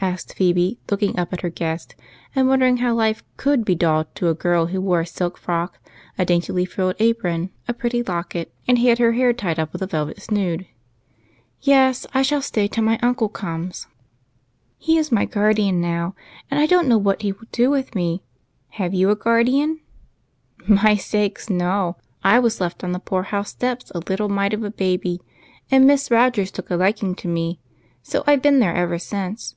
asked 0.00 0.34
Phebe, 0.36 0.78
looking 0.90 1.18
up 1.18 1.32
at 1.32 1.40
her 1.40 1.48
guest 1.48 1.94
and 2.36 2.46
wondering 2.46 2.76
how 2.76 2.92
life 2.92 3.24
could 3.38 3.64
be 3.64 3.74
dull 3.74 4.04
to 4.16 4.28
a 4.28 4.34
girl 4.34 4.66
who 4.66 4.78
wore 4.78 5.00
a 5.00 5.06
silk 5.06 5.38
frock, 5.38 5.78
a 6.18 6.26
daintily 6.26 6.66
frilled 6.66 6.94
apron, 6.98 7.48
a 7.68 7.72
pretty 7.72 8.02
locket, 8.02 8.52
and 8.68 8.78
had 8.78 8.98
her 8.98 9.12
hair 9.12 9.32
tied 9.32 9.58
up 9.58 9.72
with 9.72 9.80
a 9.80 9.86
velvet 9.86 10.20
snood." 10.20 10.66
Yes, 11.62 12.06
I 12.12 12.20
shall 12.20 12.42
stay 12.42 12.68
till 12.68 12.84
my 12.84 12.98
uncle 13.02 13.30
comes. 13.30 13.86
He 14.76 14.98
is 14.98 15.10
my 15.10 15.22
6 15.22 15.22
EIGHT 15.22 15.24
COUSINS. 15.24 15.34
guardian 15.34 15.80
now, 15.80 16.14
and 16.50 16.60
I 16.60 16.66
don't 16.66 16.86
know 16.86 16.98
what 16.98 17.22
he 17.22 17.32
will 17.32 17.48
do 17.50 17.70
with 17.70 17.94
me. 17.94 18.22
Have 18.72 18.92
you 18.92 19.08
a 19.08 19.16
guardian?"" 19.16 19.80
My 20.84 20.96
sakes, 20.96 21.48
no! 21.48 21.96
I 22.22 22.38
was 22.40 22.60
left 22.60 22.84
on 22.84 22.92
the 22.92 22.98
poor 22.98 23.22
house 23.22 23.48
steps 23.48 23.90
a 23.94 24.00
little 24.00 24.28
mite 24.28 24.52
of 24.52 24.62
a 24.62 24.70
baby, 24.70 25.20
and 25.70 25.86
Miss 25.86 26.10
Rogers 26.10 26.50
took 26.50 26.68
a 26.70 26.76
liking 26.76 27.14
to 27.14 27.26
me, 27.26 27.58
so 28.02 28.22
I 28.26 28.36
've 28.36 28.42
been 28.42 28.58
there 28.60 28.74
ever 28.74 28.98
since. 28.98 29.54